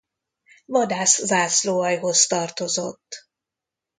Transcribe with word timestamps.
Vadász 0.65 1.15
zászlóaljhoz 1.21 2.25
tartozott. 2.27 3.27